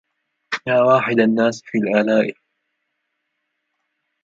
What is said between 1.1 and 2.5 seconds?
الناس في الآلاء